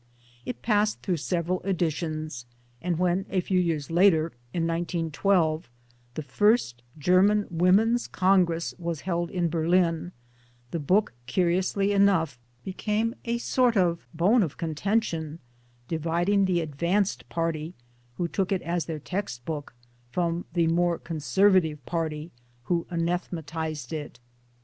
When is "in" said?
4.51-4.65, 9.29-9.47